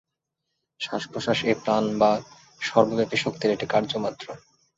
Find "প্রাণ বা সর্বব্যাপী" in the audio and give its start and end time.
1.63-3.17